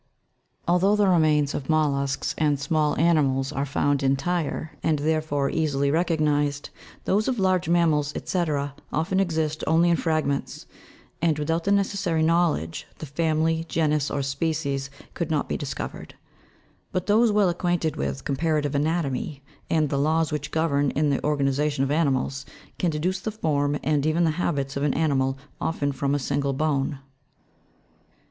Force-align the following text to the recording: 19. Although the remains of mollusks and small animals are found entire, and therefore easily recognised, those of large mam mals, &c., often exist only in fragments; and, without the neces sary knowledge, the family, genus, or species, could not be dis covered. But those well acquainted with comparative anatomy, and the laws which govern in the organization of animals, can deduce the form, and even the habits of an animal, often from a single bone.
19. 0.67 0.73
Although 0.73 0.95
the 0.95 1.07
remains 1.07 1.53
of 1.53 1.69
mollusks 1.69 2.33
and 2.39 2.59
small 2.59 2.97
animals 2.99 3.51
are 3.51 3.67
found 3.67 4.01
entire, 4.01 4.71
and 4.81 4.97
therefore 4.97 5.51
easily 5.51 5.91
recognised, 5.91 6.71
those 7.05 7.27
of 7.27 7.37
large 7.37 7.69
mam 7.69 7.91
mals, 7.91 8.11
&c., 8.27 8.73
often 8.91 9.19
exist 9.19 9.63
only 9.67 9.91
in 9.91 9.95
fragments; 9.95 10.65
and, 11.21 11.37
without 11.37 11.65
the 11.65 11.69
neces 11.69 11.97
sary 11.97 12.23
knowledge, 12.23 12.87
the 12.97 13.05
family, 13.05 13.63
genus, 13.69 14.09
or 14.09 14.23
species, 14.23 14.89
could 15.13 15.29
not 15.29 15.47
be 15.47 15.55
dis 15.55 15.75
covered. 15.75 16.15
But 16.91 17.05
those 17.05 17.31
well 17.31 17.49
acquainted 17.49 17.95
with 17.95 18.25
comparative 18.25 18.73
anatomy, 18.73 19.43
and 19.69 19.89
the 19.89 19.99
laws 19.99 20.31
which 20.31 20.49
govern 20.49 20.89
in 20.89 21.11
the 21.11 21.23
organization 21.23 21.83
of 21.83 21.91
animals, 21.91 22.43
can 22.79 22.89
deduce 22.89 23.19
the 23.19 23.29
form, 23.29 23.77
and 23.83 24.03
even 24.07 24.23
the 24.23 24.31
habits 24.41 24.75
of 24.75 24.81
an 24.81 24.95
animal, 24.95 25.37
often 25.61 25.91
from 25.91 26.15
a 26.15 26.17
single 26.17 26.53
bone. 26.53 26.97